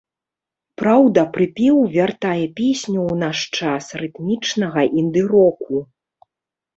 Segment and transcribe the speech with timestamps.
[0.81, 5.83] Праўда, прыпеў вяртае песню ў наш час рытмічнага інды-року.